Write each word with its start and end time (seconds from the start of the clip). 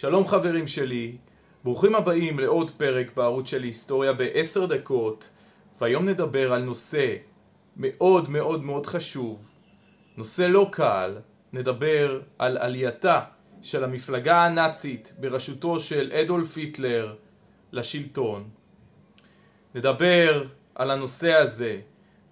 שלום 0.00 0.28
חברים 0.28 0.68
שלי, 0.68 1.16
ברוכים 1.64 1.94
הבאים 1.94 2.38
לעוד 2.38 2.70
פרק 2.70 3.06
בערוץ 3.16 3.48
של 3.48 3.62
היסטוריה 3.62 4.12
בעשר 4.12 4.66
דקות 4.66 5.30
והיום 5.80 6.08
נדבר 6.08 6.52
על 6.52 6.62
נושא 6.62 7.16
מאוד 7.76 8.30
מאוד 8.30 8.64
מאוד 8.64 8.86
חשוב, 8.86 9.50
נושא 10.16 10.42
לא 10.42 10.68
קל, 10.72 11.18
נדבר 11.52 12.20
על 12.38 12.58
עלייתה 12.58 13.20
של 13.62 13.84
המפלגה 13.84 14.44
הנאצית 14.44 15.14
בראשותו 15.18 15.80
של 15.80 16.12
אדולף 16.12 16.56
היטלר 16.56 17.14
לשלטון. 17.72 18.48
נדבר 19.74 20.44
על 20.74 20.90
הנושא 20.90 21.32
הזה, 21.32 21.80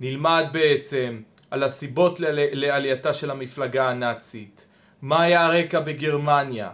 נלמד 0.00 0.44
בעצם 0.52 1.22
על 1.50 1.62
הסיבות 1.62 2.20
לעלייתה 2.52 3.14
של 3.14 3.30
המפלגה 3.30 3.88
הנאצית, 3.88 4.66
מה 5.02 5.22
היה 5.22 5.46
הרקע 5.46 5.80
בגרמניה, 5.80 6.70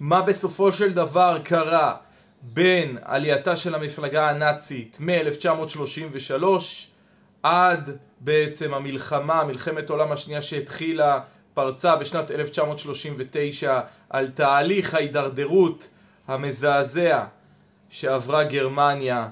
מה 0.00 0.22
בסופו 0.22 0.72
של 0.72 0.92
דבר 0.92 1.38
קרה 1.44 1.96
בין 2.42 2.98
עלייתה 3.02 3.56
של 3.56 3.74
המפלגה 3.74 4.30
הנאצית 4.30 4.96
מ-1933 5.00 6.44
עד 7.42 7.98
בעצם 8.20 8.74
המלחמה, 8.74 9.44
מלחמת 9.44 9.90
העולם 9.90 10.12
השנייה 10.12 10.42
שהתחילה, 10.42 11.20
פרצה 11.54 11.96
בשנת 11.96 12.30
1939 12.30 13.80
על 14.10 14.28
תהליך 14.28 14.94
ההידרדרות 14.94 15.88
המזעזע 16.28 17.24
שעברה 17.90 18.44
גרמניה 18.44 19.28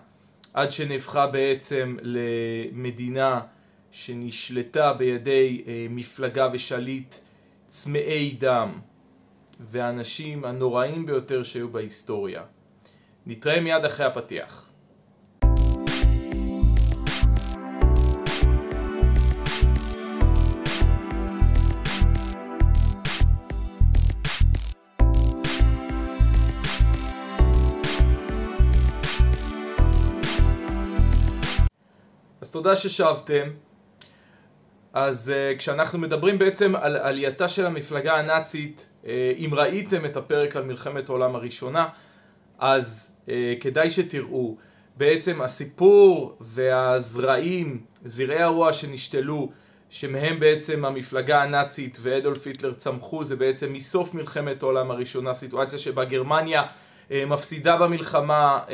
עד 0.54 0.72
שנהפכה 0.72 1.26
בעצם 1.26 1.96
למדינה 2.02 3.40
שנשלטה 3.90 4.92
בידי 4.92 5.62
אה, 5.66 5.86
מפלגה 5.90 6.48
ושליט 6.52 7.14
צמאי 7.68 8.36
דם 8.38 8.72
והאנשים 9.64 10.44
הנוראים 10.44 11.06
ביותר 11.06 11.42
שהיו 11.42 11.68
בהיסטוריה. 11.68 12.42
נתראה 13.26 13.60
מיד 13.60 13.84
אחרי 13.84 14.06
הפתיח. 14.06 14.68
תודה 32.52 32.76
ששבתם. 32.76 33.48
אז 34.92 35.32
uh, 35.32 35.58
כשאנחנו 35.58 35.98
מדברים 35.98 36.38
בעצם 36.38 36.76
על 36.76 36.96
עלייתה 36.96 37.48
של 37.48 37.66
המפלגה 37.66 38.14
הנאצית, 38.18 38.88
uh, 39.02 39.06
אם 39.38 39.50
ראיתם 39.52 40.04
את 40.04 40.16
הפרק 40.16 40.56
על 40.56 40.64
מלחמת 40.64 41.08
העולם 41.08 41.34
הראשונה, 41.34 41.88
אז 42.58 43.16
uh, 43.26 43.30
כדאי 43.60 43.90
שתראו. 43.90 44.56
בעצם 44.96 45.42
הסיפור 45.42 46.36
והזרעים, 46.40 47.80
זרעי 48.04 48.42
הרוע 48.42 48.72
שנשתלו, 48.72 49.50
שמהם 49.90 50.40
בעצם 50.40 50.84
המפלגה 50.84 51.42
הנאצית 51.42 51.98
ואדולף 52.00 52.46
היטלר 52.46 52.72
צמחו, 52.72 53.24
זה 53.24 53.36
בעצם 53.36 53.72
מסוף 53.72 54.14
מלחמת 54.14 54.62
העולם 54.62 54.90
הראשונה, 54.90 55.34
סיטואציה 55.34 55.78
שבה 55.78 56.04
גרמניה 56.04 56.62
uh, 56.62 57.12
מפסידה 57.26 57.76
במלחמה 57.76 58.60
uh, 58.66 58.70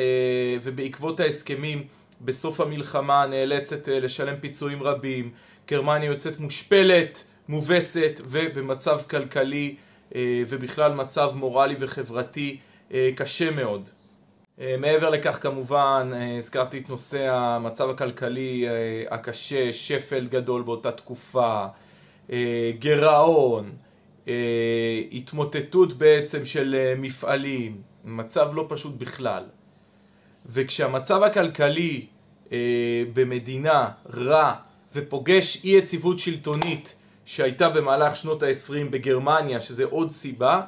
ובעקבות 0.62 1.20
ההסכמים 1.20 1.84
בסוף 2.20 2.60
המלחמה 2.60 3.26
נאלצת 3.26 3.88
uh, 3.88 3.90
לשלם 3.90 4.34
פיצויים 4.40 4.82
רבים. 4.82 5.30
גרמניה 5.68 6.06
יוצאת 6.06 6.40
מושפלת, 6.40 7.24
מובסת 7.48 8.20
ובמצב 8.24 9.00
כלכלי 9.10 9.74
אה, 10.14 10.42
ובכלל 10.48 10.94
מצב 10.94 11.30
מורלי 11.34 11.74
וחברתי 11.78 12.58
אה, 12.92 13.10
קשה 13.16 13.50
מאוד. 13.50 13.88
אה, 14.60 14.74
מעבר 14.78 15.10
לכך 15.10 15.42
כמובן 15.42 16.10
הזכרתי 16.38 16.78
את 16.78 16.88
נושא 16.88 17.30
המצב 17.30 17.90
הכלכלי 17.90 18.66
הקשה, 19.10 19.72
שפל 19.72 20.26
גדול 20.26 20.62
באותה 20.62 20.92
תקופה, 20.92 21.66
גירעון, 22.78 23.72
התמוטטות 25.12 25.92
בעצם 25.92 26.44
של 26.44 26.94
מפעלים, 26.98 27.82
מצב 28.04 28.50
לא 28.54 28.66
פשוט 28.68 28.94
בכלל. 28.98 29.44
וכשהמצב 30.46 31.22
הכלכלי 31.22 32.06
במדינה 33.14 33.88
רע 34.14 34.54
ופוגש 34.94 35.64
אי 35.64 35.70
יציבות 35.70 36.18
שלטונית 36.18 36.96
שהייתה 37.24 37.68
במהלך 37.68 38.16
שנות 38.16 38.42
ה-20 38.42 38.90
בגרמניה, 38.90 39.60
שזה 39.60 39.84
עוד 39.84 40.10
סיבה, 40.10 40.62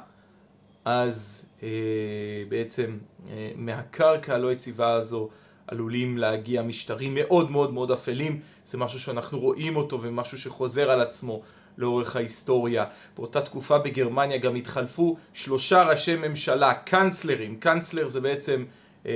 אז 0.85 1.45
אה, 1.63 1.69
בעצם 2.49 2.97
אה, 3.29 3.51
מהקרקע 3.55 4.35
הלא 4.35 4.51
יציבה 4.51 4.93
הזו 4.93 5.29
עלולים 5.67 6.17
להגיע 6.17 6.61
משטרים 6.61 7.15
מאוד 7.15 7.51
מאוד 7.51 7.73
מאוד 7.73 7.91
אפלים, 7.91 8.39
זה 8.65 8.77
משהו 8.77 8.99
שאנחנו 8.99 9.39
רואים 9.39 9.75
אותו 9.75 10.01
ומשהו 10.01 10.37
שחוזר 10.37 10.91
על 10.91 11.01
עצמו 11.01 11.41
לאורך 11.77 12.15
ההיסטוריה. 12.15 12.85
באותה 13.17 13.41
תקופה 13.41 13.77
בגרמניה 13.77 14.37
גם 14.37 14.55
התחלפו 14.55 15.17
שלושה 15.33 15.83
ראשי 15.83 16.15
ממשלה, 16.15 16.73
קאנצלרים, 16.73 17.55
קאנצלר 17.55 18.07
זה 18.07 18.21
בעצם 18.21 18.65
אה, 19.05 19.11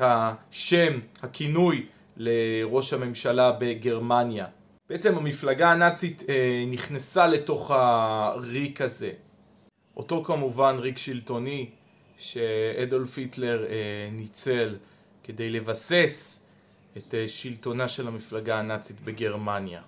השם, 0.00 0.98
הכינוי 1.22 1.86
לראש 2.22 2.92
הממשלה 2.92 3.52
בגרמניה. 3.52 4.46
בעצם 4.88 5.18
המפלגה 5.18 5.72
הנאצית 5.72 6.22
אה, 6.28 6.64
נכנסה 6.70 7.26
לתוך 7.26 7.70
הריק 7.70 8.80
הזה. 8.80 9.10
אותו 9.96 10.24
כמובן 10.24 10.76
ריק 10.78 10.98
שלטוני 10.98 11.70
שאדולף 12.18 13.18
היטלר 13.18 13.66
אה, 13.68 14.08
ניצל 14.12 14.76
כדי 15.24 15.50
לבסס 15.50 16.46
את 16.96 17.14
אה, 17.14 17.28
שלטונה 17.28 17.88
של 17.88 18.08
המפלגה 18.08 18.58
הנאצית 18.58 19.00
בגרמניה. 19.00 19.80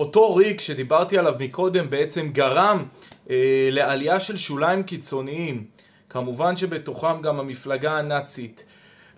אותו 0.00 0.34
ריק 0.34 0.60
שדיברתי 0.60 1.18
עליו 1.18 1.34
מקודם 1.40 1.90
בעצם 1.90 2.28
גרם 2.32 2.84
אה, 3.30 3.68
לעלייה 3.72 4.20
של 4.20 4.36
שוליים 4.36 4.82
קיצוניים, 4.82 5.66
כמובן 6.08 6.56
שבתוכם 6.56 7.22
גם 7.22 7.40
המפלגה 7.40 7.98
הנאצית. 7.98 8.64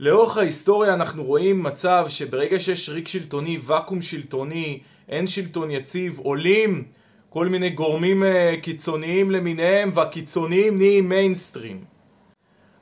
לאורך 0.03 0.37
ההיסטוריה 0.37 0.95
אנחנו 0.95 1.25
רואים 1.25 1.63
מצב 1.63 2.07
שברגע 2.09 2.61
שיש 2.61 2.89
ריק 2.89 3.09
שלטוני, 3.09 3.59
ואקום 3.65 4.03
שלטוני, 4.03 4.81
אין 5.09 5.29
שלטון 5.29 5.71
יציב, 5.71 6.19
עולים 6.19 6.85
כל 7.29 7.49
מיני 7.49 7.71
גורמים 7.71 8.25
אה, 8.25 8.55
קיצוניים 8.63 9.31
למיניהם 9.31 9.91
והקיצוניים 9.95 10.79
נהיים 10.79 11.09
מיינסטרים. 11.09 11.85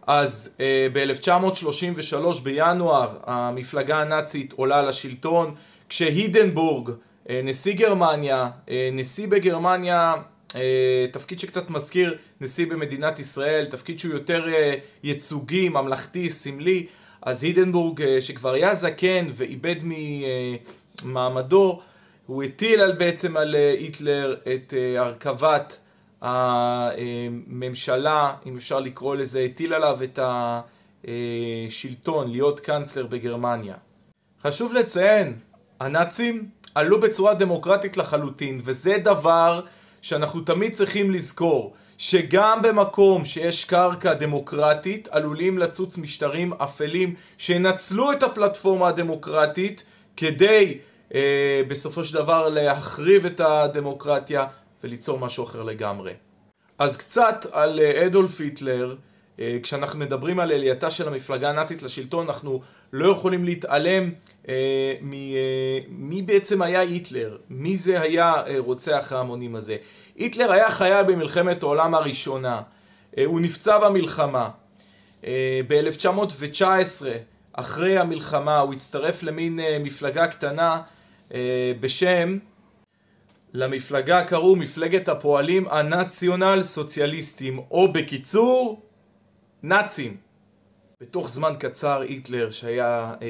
אז 0.06 0.56
אה, 0.60 0.86
ב-1933 0.92 2.40
בינואר 2.42 3.18
המפלגה 3.24 4.00
הנאצית 4.00 4.52
עולה 4.52 4.82
לשלטון 4.82 5.54
כשהידנבורג, 5.88 6.90
אה, 7.30 7.40
נשיא 7.44 7.74
גרמניה, 7.74 8.50
נשיא 8.92 9.28
בגרמניה, 9.28 10.14
תפקיד 11.12 11.38
שקצת 11.38 11.70
מזכיר 11.70 12.16
נשיא 12.40 12.66
במדינת 12.66 13.18
ישראל, 13.18 13.64
תפקיד 13.64 13.98
שהוא 13.98 14.12
יותר 14.12 14.44
ייצוגי, 15.02 15.68
ממלכתי, 15.68 16.30
סמלי, 16.30 16.86
אז 17.22 17.44
הידנבורג 17.44 18.02
אה, 18.02 18.20
שכבר 18.20 18.52
היה 18.52 18.74
זקן 18.74 19.26
ואיבד 19.32 19.76
ממעמדו, 21.04 21.80
הוא 22.26 22.42
הטיל 22.42 22.80
על 22.80 22.92
בעצם 22.92 23.36
על 23.36 23.54
אה, 23.54 23.74
היטלר 23.78 24.36
את 24.54 24.74
אה, 24.76 25.00
הרכבת 25.00 25.80
הממשלה, 26.22 26.74
אם 28.46 28.56
אפשר 28.56 28.80
לקרוא 28.80 29.16
לזה, 29.16 29.40
הטיל 29.40 29.74
עליו 29.74 29.98
את 30.04 30.18
השלטון 31.04 32.30
להיות 32.30 32.60
קאנצלר 32.60 33.06
בגרמניה. 33.06 33.74
חשוב 34.42 34.72
לציין, 34.72 35.34
הנאצים 35.80 36.48
עלו 36.74 37.00
בצורה 37.00 37.34
דמוקרטית 37.34 37.96
לחלוטין, 37.96 38.60
וזה 38.64 38.98
דבר 38.98 39.60
שאנחנו 40.02 40.40
תמיד 40.40 40.72
צריכים 40.72 41.10
לזכור. 41.10 41.74
שגם 42.00 42.62
במקום 42.62 43.24
שיש 43.24 43.64
קרקע 43.64 44.14
דמוקרטית 44.14 45.08
עלולים 45.08 45.58
לצוץ 45.58 45.98
משטרים 45.98 46.52
אפלים 46.52 47.14
שינצלו 47.38 48.12
את 48.12 48.22
הפלטפורמה 48.22 48.88
הדמוקרטית 48.88 49.84
כדי 50.16 50.78
אה, 51.14 51.62
בסופו 51.68 52.04
של 52.04 52.14
דבר 52.14 52.48
להחריב 52.48 53.26
את 53.26 53.40
הדמוקרטיה 53.40 54.44
וליצור 54.84 55.18
משהו 55.18 55.44
אחר 55.44 55.62
לגמרי. 55.62 56.12
אז 56.78 56.96
קצת 56.96 57.46
על 57.52 57.80
אה, 57.80 58.06
אדולף 58.06 58.40
היטלר, 58.40 58.94
כשאנחנו 59.62 59.98
מדברים 59.98 60.40
על 60.40 60.52
עלייתה 60.52 60.90
של 60.90 61.08
המפלגה 61.08 61.50
הנאצית 61.50 61.82
לשלטון 61.82 62.26
אנחנו 62.26 62.60
לא 62.92 63.12
יכולים 63.12 63.44
להתעלם 63.44 64.10
אה, 64.48 64.94
מי, 65.00 65.34
אה, 66.16 66.22
בעצם 66.26 66.62
היה 66.62 66.80
היטלר, 66.80 67.36
מי 67.50 67.76
זה 67.76 68.00
היה 68.00 68.34
אה, 68.46 68.54
רוצח 68.58 69.12
ההמונים 69.12 69.56
הזה. 69.56 69.76
היטלר 70.16 70.52
היה 70.52 70.70
חייל 70.70 71.02
במלחמת 71.02 71.62
העולם 71.62 71.94
הראשונה, 71.94 72.62
אה, 73.18 73.24
הוא 73.24 73.40
נפצע 73.40 73.78
במלחמה. 73.78 74.48
אה, 75.24 75.60
ב-1919, 75.68 77.06
אחרי 77.52 77.98
המלחמה, 77.98 78.58
הוא 78.58 78.74
הצטרף 78.74 79.22
למין 79.22 79.60
אה, 79.60 79.78
מפלגה 79.80 80.26
קטנה 80.26 80.82
בשם, 81.80 82.38
למפלגה 83.52 84.24
קראו 84.24 84.56
מפלגת 84.56 85.08
הפועלים 85.08 85.68
הנציונל 85.68 86.62
סוציאליסטים, 86.62 87.58
או 87.70 87.92
בקיצור, 87.92 88.82
נאצים. 89.62 90.16
בתוך 91.00 91.28
זמן 91.28 91.52
קצר 91.58 92.00
היטלר, 92.00 92.50
שהיה 92.50 93.14
אה, 93.22 93.28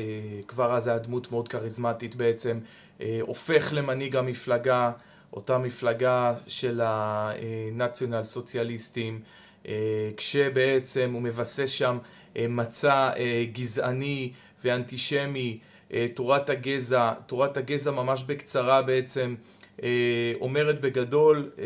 כבר 0.49 0.73
אז 0.73 0.87
היה 0.87 0.99
דמות 0.99 1.33
מאוד 1.33 1.49
כריזמטית 1.49 2.15
בעצם, 2.15 2.59
אה, 3.01 3.19
הופך 3.21 3.69
למנהיג 3.73 4.17
המפלגה, 4.17 4.93
אותה 5.33 5.59
מפלגה 5.59 6.35
של 6.47 6.81
הנציונל 6.85 8.23
סוציאליסטים, 8.23 9.21
אה, 9.69 10.11
כשבעצם 10.17 11.11
הוא 11.13 11.23
מבסס 11.23 11.71
שם 11.71 11.99
אה, 12.37 12.47
מצע 12.49 13.11
אה, 13.17 13.45
גזעני 13.53 14.33
ואנטישמי, 14.65 15.59
אה, 15.93 16.07
תורת 16.15 16.51
הגזע, 16.51 17.13
תורת 17.27 17.57
הגזע 17.57 17.91
ממש 17.91 18.23
בקצרה 18.23 18.83
בעצם 18.83 19.35
אה, 19.83 20.33
אומרת 20.41 20.81
בגדול 20.81 21.51
אה, 21.59 21.65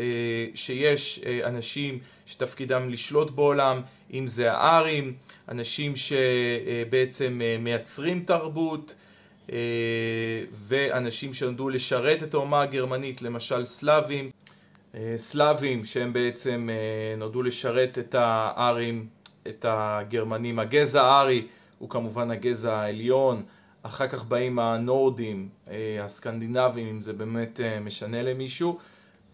שיש 0.55 1.19
אנשים 1.43 1.99
שתפקידם 2.25 2.89
לשלוט 2.89 3.31
בעולם, 3.31 3.81
אם 4.13 4.27
זה 4.27 4.51
הארים, 4.51 5.13
אנשים 5.49 5.93
שבעצם 5.95 7.41
מייצרים 7.59 8.23
תרבות 8.23 8.95
ואנשים 10.51 11.33
שנולדו 11.33 11.69
לשרת 11.69 12.23
את 12.23 12.33
האומה 12.33 12.61
הגרמנית, 12.61 13.21
למשל 13.21 13.65
סלאבים, 13.65 14.31
סלאבים 15.17 15.85
שהם 15.85 16.13
בעצם 16.13 16.69
נולדו 17.17 17.43
לשרת 17.43 17.97
את 17.97 18.15
הארים, 18.17 19.07
את 19.47 19.65
הגרמנים. 19.69 20.59
הגזע 20.59 21.03
הארי 21.03 21.47
הוא 21.79 21.89
כמובן 21.89 22.31
הגזע 22.31 22.75
העליון, 22.77 23.43
אחר 23.83 24.07
כך 24.07 24.25
באים 24.25 24.59
הנורדים, 24.59 25.49
אה, 25.69 26.03
הסקנדינבים, 26.03 26.87
אם 26.87 27.01
זה 27.01 27.13
באמת 27.13 27.59
אה, 27.59 27.79
משנה 27.79 28.23
למישהו, 28.23 28.77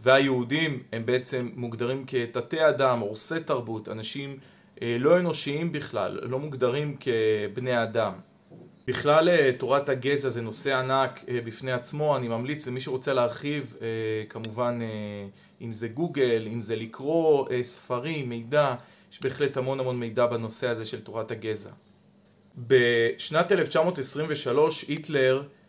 והיהודים 0.01 0.83
הם 0.92 1.06
בעצם 1.06 1.50
מוגדרים 1.56 2.06
כתתי 2.07 2.69
אדם, 2.69 3.00
הורסי 3.00 3.39
תרבות, 3.39 3.89
אנשים 3.89 4.38
אה, 4.81 4.98
לא 5.00 5.19
אנושיים 5.19 5.71
בכלל, 5.71 6.19
לא 6.24 6.39
מוגדרים 6.39 6.98
כבני 7.00 7.83
אדם. 7.83 8.13
בכלל 8.88 9.51
תורת 9.51 9.89
הגזע 9.89 10.30
זה 10.30 10.42
נושא 10.42 10.77
ענק 10.77 11.25
בפני 11.45 11.71
עצמו, 11.71 12.18
אני 12.18 12.27
ממליץ 12.27 12.68
למי 12.68 12.81
שרוצה 12.81 13.13
להרחיב, 13.13 13.75
כמובן 14.30 14.80
אם 15.62 15.74
זה 15.74 15.88
גוגל, 15.88 16.47
אם 16.47 16.62
זה 16.62 16.75
לקרוא 16.75 17.47
ספרים, 17.62 18.30
מידע, 18.30 18.75
יש 19.12 19.21
בהחלט 19.21 19.57
המון 19.57 19.80
המון 19.80 20.00
מידע 20.00 20.25
בנושא 20.25 20.68
הזה 20.68 20.86
של 20.86 21.01
תורת 21.01 21.31
הגזע. 21.31 21.69
בשנת 22.57 23.51
1923 23.51 24.86
היטלר, 24.88 25.42
אה, 25.42 25.61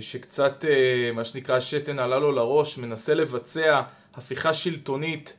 שקצת 0.00 0.64
אה, 0.64 1.10
מה 1.14 1.24
שנקרא 1.24 1.60
שתן 1.60 1.98
עלה 1.98 2.18
לו 2.18 2.32
לראש, 2.32 2.78
מנסה 2.78 3.14
לבצע 3.14 3.80
הפיכה 4.14 4.54
שלטונית 4.54 5.36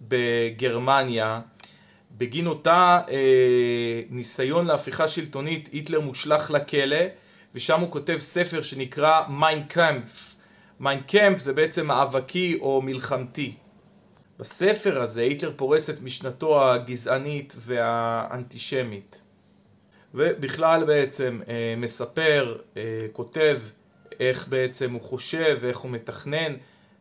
בגרמניה. 0.00 1.40
בגין 2.18 2.46
אותה 2.46 3.00
אה, 3.10 4.02
ניסיון 4.10 4.66
להפיכה 4.66 5.08
שלטונית 5.08 5.68
היטלר 5.72 6.00
מושלך 6.00 6.50
לכלא 6.50 6.96
ושם 7.54 7.80
הוא 7.80 7.90
כותב 7.90 8.16
ספר 8.20 8.62
שנקרא 8.62 9.22
מיינקאמפף. 9.28 10.34
מיינקאמפף 10.80 11.40
זה 11.40 11.52
בעצם 11.52 11.86
מאבקי 11.86 12.58
או 12.60 12.82
מלחמתי. 12.82 13.54
בספר 14.38 15.02
הזה 15.02 15.20
היטלר 15.20 15.52
פורס 15.56 15.90
את 15.90 16.02
משנתו 16.02 16.72
הגזענית 16.72 17.54
והאנטישמית. 17.58 19.21
ובכלל 20.14 20.84
בעצם 20.84 21.40
אה, 21.48 21.74
מספר, 21.76 22.56
אה, 22.76 23.06
כותב 23.12 23.60
איך 24.20 24.48
בעצם 24.48 24.92
הוא 24.92 25.00
חושב 25.00 25.58
ואיך 25.60 25.78
הוא 25.78 25.90
מתכנן 25.90 26.52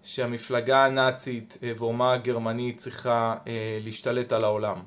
שהמפלגה 0.04 0.86
הנאצית 0.86 1.58
אה, 1.64 1.72
ואומה 1.78 2.14
הגרמנית 2.14 2.78
צריכה 2.78 3.36
אה, 3.48 3.80
להשתלט 3.84 4.32
על 4.34 4.44
העולם. 4.44 4.78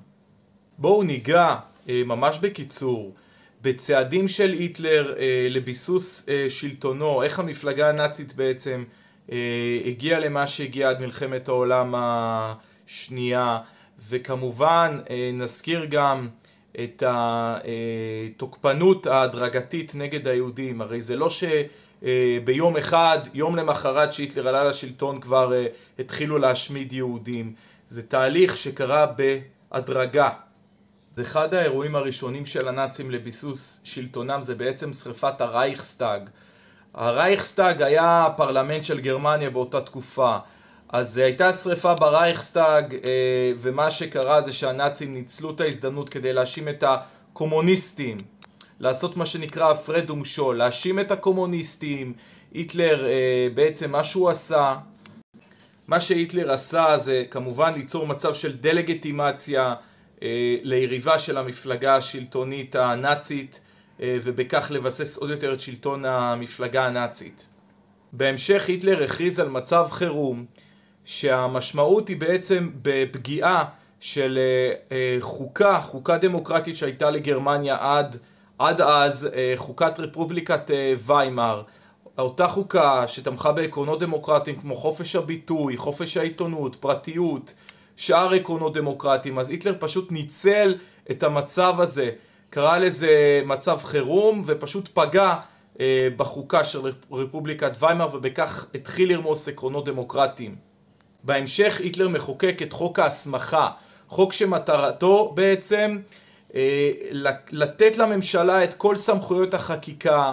בואו 0.79 1.03
ניגע 1.03 1.57
אה, 1.89 2.03
ממש 2.07 2.39
בקיצור 2.39 3.15
בצעדים 3.63 4.29
של 4.29 4.51
היטלר 4.51 5.15
אה, 5.19 5.47
לביסוס 5.51 6.29
אה, 6.29 6.47
שלטונו, 6.49 7.23
איך 7.23 7.39
המפלגה 7.39 7.89
הנאצית 7.89 8.35
בעצם 8.35 8.85
אה, 9.33 9.37
הגיעה 9.85 10.21
למה 10.21 10.47
שהגיעה 10.47 10.91
עד 10.91 11.01
מלחמת 11.01 11.49
העולם 11.49 11.95
השנייה 11.97 13.59
וכמובן 14.09 14.99
אה, 15.11 15.31
נזכיר 15.33 15.85
גם 15.85 16.29
את 16.81 17.03
התוקפנות 17.07 19.07
ההדרגתית 19.07 19.93
נגד 19.95 20.29
היהודים. 20.29 20.81
הרי 20.81 21.03
זה 21.03 21.17
לא 21.17 21.29
שביום 21.31 22.77
אחד, 22.77 23.19
יום 23.35 23.57
למחרת 23.57 24.13
שהיטלר 24.13 24.49
עלה 24.49 24.65
לשלטון 24.65 25.21
כבר 25.21 25.55
אה, 25.55 25.67
התחילו 25.99 26.39
להשמיד 26.39 26.93
יהודים. 26.93 27.55
זה 27.89 28.03
תהליך 28.03 28.57
שקרה 28.57 29.07
בהדרגה. 29.07 30.31
אחד 31.23 31.55
האירועים 31.55 31.97
הראשונים 31.97 32.47
של 32.47 32.69
הנאצים 32.69 33.11
לביסוס 33.11 33.81
שלטונם 33.85 34.43
זה 34.43 34.55
בעצם 34.55 34.93
שריפת 34.93 35.41
הרייכסטאג. 35.41 36.29
הרייכסטאג 36.95 37.83
היה 37.83 38.27
הפרלמנט 38.27 38.85
של 38.85 39.01
גרמניה 39.01 39.51
באותה 39.51 39.81
תקופה. 39.81 40.39
אז 40.95 41.19
אה, 41.19 41.25
הייתה 41.25 41.53
שריפה 41.53 41.95
ברייכסטאג 41.95 42.95
אה, 42.95 43.53
ומה 43.57 43.91
שקרה 43.91 44.43
זה 44.43 44.53
שהנאצים 44.53 45.15
ניצלו 45.15 45.51
את 45.51 45.61
ההזדמנות 45.61 46.09
כדי 46.09 46.33
להאשים 46.33 46.69
את 46.69 46.85
הקומוניסטים 46.87 48.17
לעשות 48.81 49.17
מה 49.17 49.27
שנקרא 49.27 49.71
הפרד 49.71 50.11
ומשול, 50.11 50.57
להאשים 50.57 51.01
את 51.01 51.11
הקומוניסטים 51.11 52.13
היטלר 52.53 53.07
אה, 53.07 53.49
בעצם 53.55 53.93
מה 53.93 54.05
שהוא 54.05 54.31
עשה 54.31 54.77
מה 55.89 56.01
שהיטלר 56.01 56.53
עשה 56.53 56.99
זה 56.99 57.25
כמובן 57.31 57.73
ליצור 57.75 58.07
מצב 58.07 58.35
של 58.35 58.57
דה-לגיטימציה 58.57 59.75
ליריבה 60.63 61.19
של 61.19 61.39
המפלגה 61.39 61.97
השלטונית 61.97 62.77
הנאצית 62.77 63.61
ובכך 64.01 64.71
לבסס 64.71 65.17
עוד 65.17 65.31
יותר 65.31 65.55
את 65.55 65.61
שלטון 65.61 66.05
המפלגה 66.05 66.87
הנאצית. 66.87 67.49
בהמשך 68.13 68.69
היטלר 68.69 69.03
הכריז 69.03 69.41
על 69.41 69.49
מצב 69.49 69.87
חירום 69.91 70.45
שהמשמעות 71.05 72.09
היא 72.09 72.17
בעצם 72.17 72.71
בפגיעה 72.83 73.65
של 74.01 74.39
אה, 74.39 74.97
אה, 74.97 75.17
חוקה, 75.21 75.81
חוקה 75.81 76.19
דמוקרטית 76.19 76.77
שהייתה 76.77 77.11
לגרמניה 77.11 77.77
עד, 77.81 78.17
עד 78.59 78.81
אז, 78.81 79.29
אה, 79.35 79.53
חוקת 79.57 80.01
רפובליקת 80.01 80.71
ויימאר. 81.07 81.63
אותה 82.19 82.49
חוקה 82.49 83.09
שתמכה 83.09 83.53
בעקרונות 83.53 84.01
דמוקרטיים 84.01 84.61
כמו 84.61 84.77
חופש 84.77 85.17
הביטוי, 85.17 85.77
חופש 85.77 86.17
העיתונות, 86.17 86.77
פרטיות, 86.77 87.55
שאר 87.97 88.33
עקרונות 88.33 88.75
דמוקרטיים, 88.75 89.39
אז 89.39 89.51
היטלר 89.51 89.75
פשוט 89.79 90.13
ניצל 90.13 90.75
את 91.11 91.23
המצב 91.23 91.75
הזה, 91.79 92.11
קרא 92.51 92.79
לזה 92.79 93.43
מצב 93.47 93.79
חירום 93.83 94.43
ופשוט 94.47 94.89
פגע 94.89 95.35
בחוקה 96.17 96.65
של 96.65 96.79
רפובליקת 97.13 97.73
ויימאר 97.79 98.17
ובכך 98.17 98.67
התחיל 98.75 99.13
לרמוס 99.13 99.49
עקרונות 99.49 99.85
דמוקרטיים. 99.85 100.74
בהמשך 101.25 101.81
היטלר 101.81 102.09
מחוקק 102.09 102.59
את 102.63 102.73
חוק 102.73 102.99
ההסמכה, 102.99 103.71
חוק 104.09 104.33
שמטרתו 104.33 105.33
בעצם 105.35 105.99
אה, 106.55 106.91
לתת 107.51 107.99
לממשלה 107.99 108.65
את 108.65 108.75
כל 108.75 108.97
סמכויות 108.97 109.55
החקיקה 109.55 110.33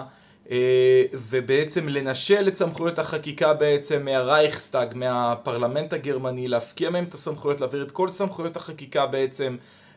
אה, 0.50 1.04
ובעצם 1.12 1.88
לנשל 1.88 2.48
את 2.48 2.56
סמכויות 2.56 2.98
החקיקה 2.98 3.54
בעצם 3.54 4.04
מהרייכסטאג, 4.04 4.94
מהפרלמנט 4.94 5.92
הגרמני, 5.92 6.48
להפקיע 6.48 6.90
מהם 6.90 7.04
את 7.04 7.14
הסמכויות, 7.14 7.60
להעביר 7.60 7.82
את 7.82 7.90
כל 7.90 8.08
סמכויות 8.08 8.56
החקיקה 8.56 9.06
בעצם 9.06 9.56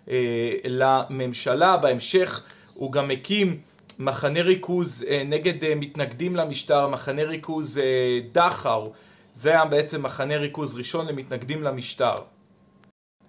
אה, 0.09 0.55
לממשלה. 0.65 1.77
בהמשך 1.77 2.43
הוא 2.73 2.91
גם 2.91 3.11
הקים 3.11 3.59
מחנה 3.99 4.41
ריכוז 4.41 5.05
אה, 5.07 5.23
נגד 5.25 5.63
אה, 5.63 5.75
מתנגדים 5.75 6.35
למשטר, 6.35 6.87
מחנה 6.87 7.23
ריכוז 7.23 7.77
אה, 7.77 8.19
דכאו 8.31 8.93
זה 9.35 9.49
היה 9.49 9.65
בעצם 9.65 10.03
מחנה 10.03 10.37
ריכוז 10.37 10.77
ראשון 10.77 11.07
למתנגדים 11.07 11.63
למשטר. 11.63 12.13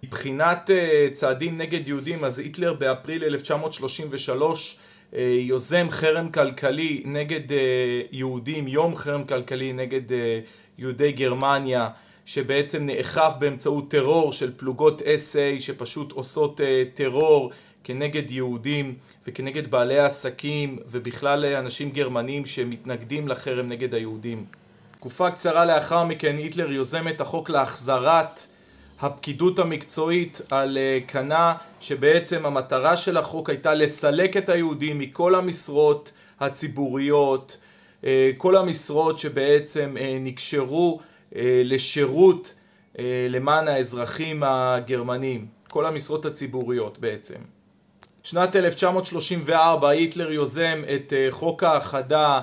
מבחינת 0.03 0.71
uh, 0.71 1.13
צעדים 1.13 1.57
נגד 1.57 1.89
יהודים, 1.89 2.25
אז 2.25 2.39
היטלר 2.39 2.75
באפריל 2.75 3.25
1933 3.25 4.77
uh, 4.77 5.17
אה, 5.17 5.23
יוזם 5.23 5.87
חרם 5.91 6.31
כלכלי 6.31 7.03
נגד 7.05 7.51
uh, 7.51 7.55
יהודים, 8.13 8.69
יום 8.69 8.97
חרם 8.97 9.25
כלכלי 9.25 9.73
נגד 9.73 10.03
יהודי 10.79 11.13
גרמניה, 11.13 11.89
שבעצם 12.27 12.87
נאכף 12.87 13.33
באמצעות 13.39 13.91
טרור 13.91 14.33
של 14.33 14.53
פלוגות 14.57 15.01
SA 15.01 15.61
שפשוט 15.61 16.13
עושות 16.13 16.61
טרור 16.95 17.51
כנגד 17.85 18.31
יהודים 18.31 18.95
וכנגד 19.27 19.71
בעלי 19.71 19.99
עסקים 19.99 20.79
ובכלל 20.89 21.55
אנשים 21.55 21.91
גרמנים 21.91 22.47
שמתנגדים 22.47 23.29
לחרם 23.29 23.67
נגד 23.67 23.95
היהודים. 23.95 24.47
תקופה 24.99 25.31
קצרה 25.31 25.65
לאחר 25.65 26.05
מכן 26.05 26.37
היטלר 26.37 26.73
יוזם 26.73 27.09
את 27.09 27.21
החוק 27.21 27.51
להחזרת 27.51 28.41
הפקידות 29.01 29.59
המקצועית 29.59 30.41
על 30.51 30.79
אה, 30.79 30.99
קנה 31.07 31.55
שבעצם 31.81 32.47
המטרה 32.47 32.97
של 32.97 33.17
החוק 33.17 33.51
הייתה 33.51 33.75
לסלק 33.75 34.37
את 34.37 34.49
היהודים 34.49 34.99
מכל 34.99 35.35
המשרות 35.35 36.13
הציבוריות 36.41 37.57
אה, 38.05 38.31
כל 38.37 38.57
המשרות 38.57 39.19
שבעצם 39.19 39.97
אה, 40.01 40.17
נקשרו 40.21 41.01
לשירות 41.65 42.55
למען 43.29 43.69
האזרחים 43.69 44.43
הגרמנים 44.47 45.47
כל 45.71 45.87
המשרות 45.87 46.27
הציבוריות 46.27 46.99
בעצם. 46.99 47.39
שנת 48.23 48.57
1934 48.57 49.89
היטלר 49.89 50.33
יוזם 50.33 50.83
את 50.95 51.13
חוק 51.31 51.63
האחדה 51.63 52.35
אה, 52.35 52.41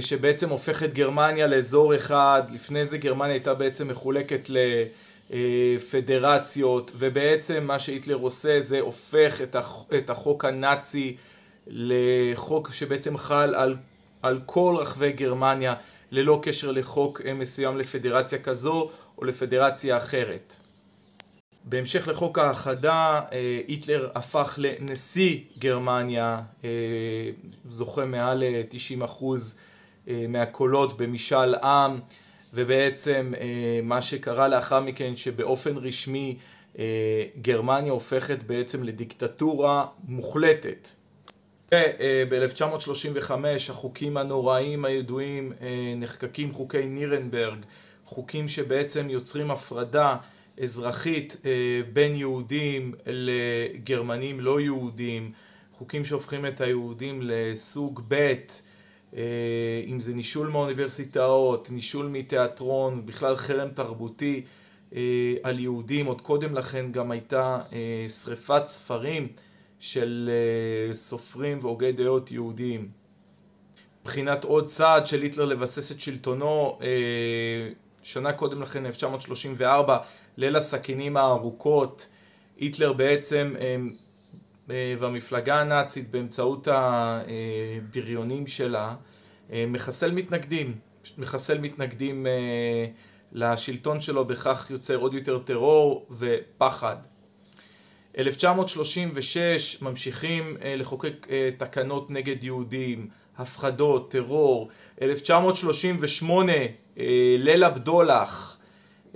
שבעצם 0.00 0.48
הופך 0.48 0.82
את 0.82 0.94
גרמניה 0.94 1.46
לאזור 1.46 1.96
אחד, 1.96 2.42
לפני 2.54 2.86
זה 2.86 2.98
גרמניה 2.98 3.32
הייתה 3.32 3.54
בעצם 3.54 3.88
מחולקת 3.88 4.50
לפדרציות 5.30 6.92
ובעצם 6.94 7.64
מה 7.64 7.78
שהיטלר 7.78 8.14
עושה 8.16 8.60
זה 8.60 8.80
הופך 8.80 9.40
את 9.94 10.10
החוק 10.10 10.44
הנאצי 10.44 11.16
לחוק 11.66 12.72
שבעצם 12.72 13.16
חל 13.16 13.54
על, 13.54 13.76
על 14.22 14.40
כל 14.46 14.76
רחבי 14.78 15.12
גרמניה 15.12 15.74
ללא 16.10 16.40
קשר 16.42 16.72
לחוק 16.72 17.20
מסוים 17.34 17.78
לפדרציה 17.78 18.38
כזו 18.38 18.90
או 19.18 19.24
לפדרציה 19.24 19.96
אחרת. 19.96 20.61
בהמשך 21.64 22.08
לחוק 22.08 22.38
ההאחדה, 22.38 23.20
אה, 23.32 23.60
היטלר 23.66 24.08
הפך 24.14 24.58
לנשיא 24.58 25.38
גרמניה, 25.58 26.40
אה, 26.64 26.70
זוכה 27.68 28.04
מעל 28.04 28.42
90% 28.68 29.56
אה, 30.08 30.24
מהקולות 30.28 30.96
במשאל 30.96 31.54
עם, 31.54 32.00
ובעצם 32.54 33.32
מה 33.82 34.02
שקרה 34.02 34.48
לאחר 34.48 34.80
מכן 34.80 35.16
שבאופן 35.16 35.76
רשמי 35.76 36.38
גרמניה 37.42 37.92
הופכת 37.92 38.42
בעצם 38.42 38.84
לדיקטטורה 38.84 39.86
מוחלטת. 40.04 40.88
ב-1935 42.28 43.32
החוקים 43.70 44.16
הנוראים 44.16 44.84
הידועים 44.84 45.52
נחקקים 45.96 46.52
חוקי 46.52 46.88
נירנברג, 46.88 47.58
חוקים 48.04 48.48
שבעצם 48.48 49.10
יוצרים 49.10 49.50
הפרדה 49.50 50.16
אזרחית 50.60 51.36
אה, 51.44 51.50
בין 51.92 52.14
יהודים 52.14 52.94
לגרמנים 53.06 54.40
לא 54.40 54.60
יהודים, 54.60 55.32
חוקים 55.72 56.04
שהופכים 56.04 56.46
את 56.46 56.60
היהודים 56.60 57.20
לסוג 57.22 58.00
ב', 58.08 58.34
אה, 59.16 59.22
אם 59.86 60.00
זה 60.00 60.14
נישול 60.14 60.48
מאוניברסיטאות, 60.48 61.70
נישול 61.70 62.06
מתיאטרון, 62.06 63.06
בכלל 63.06 63.36
חרם 63.36 63.68
תרבותי 63.68 64.42
אה, 64.94 65.34
על 65.42 65.58
יהודים, 65.58 66.06
עוד 66.06 66.20
קודם 66.20 66.54
לכן 66.54 66.92
גם 66.92 67.10
הייתה 67.10 67.60
שריפת 68.22 68.62
ספרים 68.66 69.28
של 69.78 70.30
סופרים 70.92 71.58
והוגי 71.60 71.92
דעות 71.92 72.30
יהודים. 72.30 72.88
מבחינת 74.02 74.44
עוד 74.44 74.66
צעד 74.66 75.06
של 75.06 75.22
היטלר 75.22 75.44
לבסס 75.44 75.92
את 75.92 76.00
שלטונו, 76.00 76.78
שנה 78.02 78.32
קודם 78.32 78.62
לכן, 78.62 78.86
1934, 78.86 79.98
ליל 80.36 80.56
הסכינים 80.56 81.16
הארוכות, 81.16 82.06
היטלר 82.56 82.92
בעצם 82.92 83.54
אה, 84.70 84.94
והמפלגה 84.98 85.60
הנאצית 85.60 86.10
באמצעות 86.10 86.68
הבריונים 86.70 88.46
שלה 88.46 88.94
אה, 89.52 89.64
מחסל 89.68 90.10
מתנגדים, 90.10 90.78
מחסל 91.18 91.58
מתנגדים 91.58 92.26
אה, 92.26 92.86
לשלטון 93.32 94.00
שלו, 94.00 94.24
בכך 94.24 94.66
יוצר 94.70 94.96
עוד 94.96 95.14
יותר 95.14 95.38
טרור 95.38 96.06
ופחד. 96.18 96.96
1936 98.18 99.82
ממשיכים 99.82 100.56
לחוקק 100.64 101.26
תקנות 101.56 102.10
נגד 102.10 102.44
יהודים, 102.44 103.08
הפחדות, 103.38 104.10
טרור. 104.10 104.68
1938 105.02 106.52
ליל 107.38 107.64
הבדולח 107.64 108.58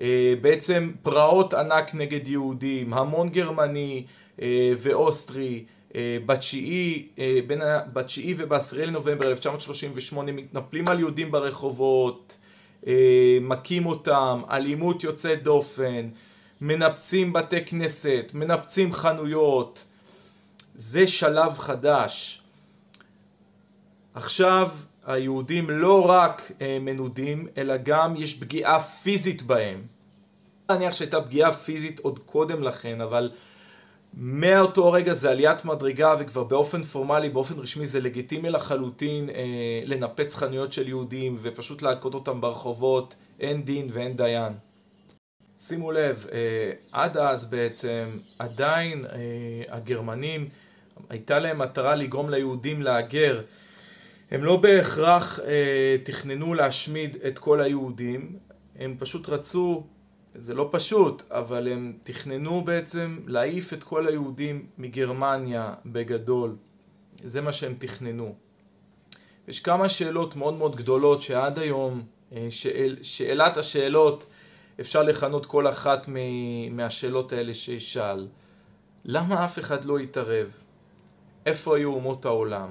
אה, 0.01 0.35
בעצם 0.41 0.93
פרעות 1.03 1.55
ענק 1.55 1.95
נגד 1.95 2.29
יהודים, 2.29 2.95
המון 2.95 3.29
גרמני 3.29 4.05
אה, 4.43 4.73
ואוסטרי 4.79 5.65
אה, 5.95 6.19
בתשיעי, 6.27 7.09
בין 7.47 7.61
בתשיעי 7.93 8.35
ובעשירי 8.37 8.87
לנובמבר 8.87 9.29
1938 9.29 10.33
מתנפלים 10.33 10.89
על 10.89 10.99
יהודים 10.99 11.31
ברחובות, 11.31 12.39
מכים 13.41 13.87
אותם, 13.87 14.43
אלימות 14.51 15.05
יוצאת 15.05 15.43
דופן, 15.43 16.09
מנפצים 16.61 17.33
בתי 17.33 17.65
כנסת, 17.65 18.31
מנפצים 18.35 18.93
חנויות, 18.93 19.85
זה 20.75 21.07
שלב 21.07 21.59
חדש. 21.59 22.43
עכשיו 24.17 24.69
היהודים 25.07 25.71
לא 25.71 26.09
רק 26.09 26.53
אה, 26.61 26.79
מנודים, 26.81 27.49
אלא 27.57 27.77
גם 27.77 28.15
יש 28.17 28.41
פגיעה 28.41 28.81
פיזית 28.81 29.43
בהם. 29.43 29.83
נניח 30.71 30.93
שהייתה 30.93 31.21
פגיעה 31.21 31.53
פיזית 31.53 32.01
עוד 32.01 32.19
קודם 32.19 32.63
לכן, 32.63 33.01
אבל 33.01 33.31
מאותו 34.15 34.93
רגע 34.93 35.13
זה 35.13 35.31
עליית 35.31 35.65
מדרגה 35.65 36.15
וכבר 36.19 36.45
באופן 36.45 36.83
פורמלי, 36.83 37.29
באופן 37.29 37.59
רשמי 37.59 37.87
זה 37.87 38.01
לגיטימי 38.01 38.51
לחלוטין 38.51 39.31
אה, 39.31 39.81
לנפץ 39.85 40.35
חנויות 40.35 40.73
של 40.73 40.89
יהודים 40.89 41.37
ופשוט 41.43 41.83
להכות 41.83 42.15
אותם 42.15 42.41
ברחובות, 42.41 43.15
אין 43.41 43.65
דין 43.65 43.89
ואין 43.93 44.17
דיין. 44.17 44.53
שימו 45.59 45.93
לב, 45.93 46.27
אה, 46.33 46.73
עד 46.93 47.17
אז 47.17 47.45
בעצם 47.45 48.19
עדיין 48.39 49.05
אה, 49.05 49.19
הגרמנים 49.69 50.49
הייתה 51.09 51.39
להם 51.39 51.59
מטרה 51.59 51.95
לגרום 51.95 52.31
ליהודים 52.31 52.83
להגר 52.83 53.41
הם 54.31 54.45
לא 54.45 54.57
בהכרח 54.57 55.41
אה, 55.41 55.97
תכננו 56.05 56.55
להשמיד 56.55 57.17
את 57.27 57.39
כל 57.39 57.61
היהודים, 57.61 58.39
הם 58.79 58.97
פשוט 58.99 59.29
רצו, 59.29 59.87
זה 60.35 60.55
לא 60.55 60.69
פשוט, 60.73 61.23
אבל 61.31 61.69
הם 61.69 61.93
תכננו 62.01 62.65
בעצם 62.65 63.19
להעיף 63.27 63.73
את 63.73 63.85
כל 63.85 64.07
היהודים 64.07 64.67
מגרמניה 64.79 65.75
בגדול. 65.87 66.57
זה 67.25 67.41
מה 67.41 67.53
שהם 67.53 67.75
תכננו. 67.75 68.35
יש 69.49 69.61
כמה 69.61 69.89
שאלות 69.89 70.37
מאוד 70.37 70.55
מאוד 70.55 70.77
גדולות 70.77 71.23
שעד 71.23 71.59
היום, 71.59 72.03
אה, 72.33 72.47
שאל, 72.51 72.97
שאלת 73.03 73.57
השאלות, 73.57 74.27
אפשר 74.81 75.03
לכנות 75.03 75.47
כל 75.47 75.69
אחת 75.69 76.09
מהשאלות 76.71 77.33
האלה 77.33 77.55
שישאל. 77.55 78.27
למה 79.05 79.45
אף 79.45 79.59
אחד 79.59 79.85
לא 79.85 79.99
התערב? 79.99 80.63
איפה 81.47 81.77
היו 81.77 81.95
אומות 81.95 82.25
העולם? 82.25 82.69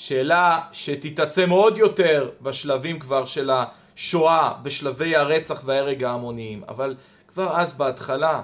שאלה 0.00 0.60
שתתעצם 0.72 1.50
עוד 1.50 1.78
יותר 1.78 2.30
בשלבים 2.42 2.98
כבר 2.98 3.24
של 3.24 3.50
השואה, 3.50 4.54
בשלבי 4.62 5.16
הרצח 5.16 5.62
וההרג 5.64 6.04
ההמוניים, 6.04 6.62
אבל 6.68 6.96
כבר 7.28 7.60
אז 7.60 7.72
בהתחלה, 7.72 8.42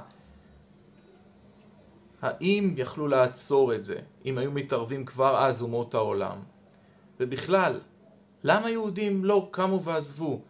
האם 2.22 2.74
יכלו 2.76 3.08
לעצור 3.08 3.74
את 3.74 3.84
זה, 3.84 3.98
אם 4.26 4.38
היו 4.38 4.50
מתערבים 4.50 5.04
כבר 5.04 5.44
אז 5.44 5.62
אומות 5.62 5.94
העולם? 5.94 6.38
ובכלל, 7.20 7.80
למה 8.44 8.70
יהודים 8.70 9.24
לא 9.24 9.48
קמו 9.50 9.82
ועזבו? 9.82 10.40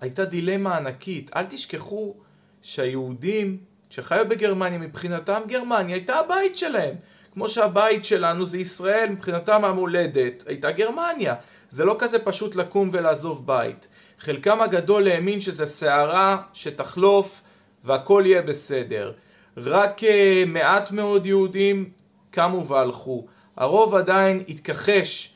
הייתה 0.00 0.24
דילמה 0.24 0.76
ענקית. 0.76 1.30
אל 1.36 1.46
תשכחו 1.46 2.14
שהיהודים 2.62 3.58
שחיו 3.90 4.24
בגרמניה, 4.28 4.78
מבחינתם 4.78 5.40
גרמניה 5.48 5.96
הייתה 5.96 6.14
הבית 6.14 6.56
שלהם. 6.56 6.94
כמו 7.34 7.48
שהבית 7.48 8.04
שלנו 8.04 8.44
זה 8.44 8.58
ישראל, 8.58 9.08
מבחינתם 9.10 9.64
המולדת 9.64 10.44
הייתה 10.46 10.70
גרמניה. 10.70 11.34
זה 11.68 11.84
לא 11.84 11.96
כזה 11.98 12.18
פשוט 12.18 12.56
לקום 12.56 12.88
ולעזוב 12.92 13.46
בית. 13.46 13.88
חלקם 14.18 14.60
הגדול 14.60 15.08
האמין 15.08 15.40
שזה 15.40 15.66
סערה 15.66 16.42
שתחלוף 16.52 17.42
והכל 17.84 18.22
יהיה 18.26 18.42
בסדר. 18.42 19.12
רק 19.56 20.00
uh, 20.00 20.04
מעט 20.46 20.90
מאוד 20.90 21.26
יהודים 21.26 21.90
קמו 22.30 22.66
והלכו. 22.66 23.26
הרוב 23.56 23.94
עדיין 23.94 24.44
התכחש 24.48 25.34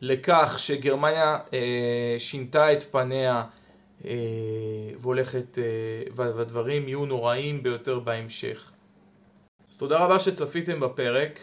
לכך 0.00 0.54
שגרמניה 0.58 1.38
uh, 1.46 1.52
שינתה 2.18 2.72
את 2.72 2.82
פניה 2.82 3.44
uh, 4.02 4.06
והולכת, 4.98 5.58
uh, 5.58 6.12
והדברים 6.14 6.88
יהיו 6.88 7.04
נוראים 7.04 7.62
ביותר 7.62 7.98
בהמשך. 7.98 8.72
אז 9.70 9.76
תודה 9.76 9.98
רבה 10.04 10.20
שצפיתם 10.20 10.80
בפרק. 10.80 11.40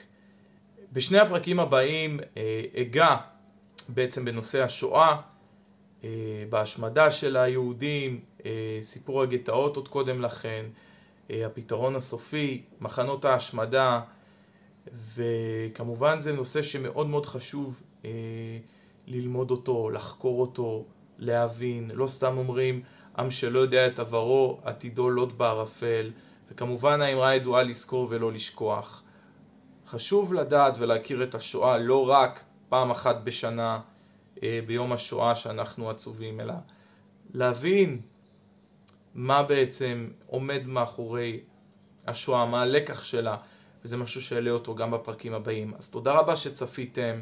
בשני 0.94 1.20
הפרקים 1.20 1.60
הבאים 1.60 2.20
אה, 2.38 2.62
אגע 2.82 3.16
בעצם 3.90 4.26
בנושא 4.26 4.64
השואה, 4.64 5.16
אה, 6.04 6.10
בהשמדה 6.50 7.12
של 7.12 7.38
היהודים, 7.38 8.20
אה, 8.46 8.80
סיפור 8.82 9.22
הגטאות 9.24 9.76
עוד 9.76 9.88
קודם 9.88 10.22
לכן, 10.22 10.66
הפתרון 11.30 11.96
הסופי, 11.96 12.62
מחנות 12.82 13.26
ההשמדה, 13.26 14.02
וכמובן 15.16 16.20
זה 16.20 16.34
נושא 16.34 16.64
שמאוד 16.64 17.08
מאוד 17.08 17.26
חשוב 17.26 17.82
ללמוד 19.08 19.52
אותו, 19.52 19.90
לחקור 19.90 20.42
אותו, 20.42 20.86
להבין. 21.18 21.92
לא 21.94 22.08
סתם 22.08 22.38
אומרים, 22.38 22.82
עם 23.18 23.32
שלא 23.32 23.60
יודע 23.60 23.88
את 23.88 24.00
עברו, 24.00 24.60
עתידו 24.64 25.10
לוט 25.10 25.34
בערפל. 25.34 26.12
וכמובן 26.52 27.02
האמרה 27.02 27.30
הידועה 27.30 27.64
לזכור 27.64 28.08
ולא 28.10 28.32
לשכוח. 28.32 29.04
חשוב 29.88 30.34
לדעת 30.34 30.78
ולהכיר 30.78 31.24
את 31.24 31.36
השואה 31.36 31.78
לא 31.78 32.10
רק 32.10 32.44
פעם 32.70 32.92
אחת 32.92 33.16
בשנה 33.24 33.80
אה, 34.44 34.60
ביום 34.66 34.94
השואה 34.94 35.36
שאנחנו 35.36 35.90
עצובים, 35.90 36.40
אלא 36.40 36.54
להבין 37.34 38.02
מה 39.16 39.44
בעצם 39.44 40.08
עומד 40.28 40.62
מאחורי 40.66 41.40
השואה, 42.08 42.46
מה 42.46 42.62
הלקח 42.62 43.04
שלה, 43.04 43.38
וזה 43.84 43.98
משהו 43.98 44.22
שאעלה 44.22 44.52
אותו 44.52 44.76
גם 44.76 44.92
בפרקים 44.92 45.34
הבאים. 45.34 45.74
אז 45.78 45.90
תודה 45.90 46.14
רבה 46.14 46.38
שצפיתם, 46.38 47.22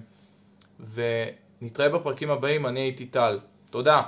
ונתראה 0.94 1.90
בפרקים 1.90 2.32
הבאים, 2.32 2.66
אני 2.66 2.80
הייתי 2.80 3.06
טל. 3.06 3.40
תודה. 3.72 4.02